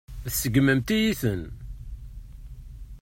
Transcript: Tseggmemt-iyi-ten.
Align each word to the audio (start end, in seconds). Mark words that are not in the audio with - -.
Tseggmemt-iyi-ten. 0.33 1.41